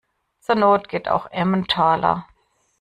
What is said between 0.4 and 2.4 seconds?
Not geht auch Emmentaler.